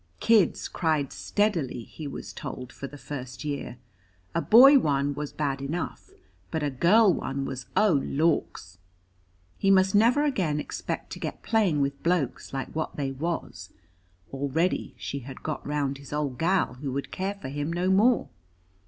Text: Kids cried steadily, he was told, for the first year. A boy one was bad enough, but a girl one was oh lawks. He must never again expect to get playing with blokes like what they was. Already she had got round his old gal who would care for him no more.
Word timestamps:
Kids 0.19 0.67
cried 0.67 1.13
steadily, 1.13 1.83
he 1.83 2.07
was 2.07 2.33
told, 2.33 2.73
for 2.73 2.87
the 2.87 2.97
first 2.97 3.43
year. 3.45 3.77
A 4.33 4.41
boy 4.41 4.79
one 4.79 5.13
was 5.13 5.31
bad 5.31 5.61
enough, 5.61 6.09
but 6.49 6.63
a 6.63 6.71
girl 6.71 7.13
one 7.13 7.45
was 7.45 7.67
oh 7.77 8.01
lawks. 8.03 8.79
He 9.59 9.69
must 9.69 9.93
never 9.93 10.23
again 10.23 10.59
expect 10.59 11.11
to 11.11 11.19
get 11.19 11.43
playing 11.43 11.81
with 11.81 12.01
blokes 12.01 12.51
like 12.51 12.69
what 12.69 12.95
they 12.95 13.11
was. 13.11 13.71
Already 14.33 14.95
she 14.97 15.19
had 15.19 15.43
got 15.43 15.63
round 15.67 15.99
his 15.99 16.11
old 16.11 16.39
gal 16.39 16.73
who 16.81 16.91
would 16.91 17.11
care 17.11 17.35
for 17.35 17.49
him 17.49 17.71
no 17.71 17.87
more. 17.91 18.27